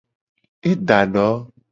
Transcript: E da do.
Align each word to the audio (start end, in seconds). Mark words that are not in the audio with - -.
E 0.69 0.71
da 0.87 1.01
do. 1.13 1.27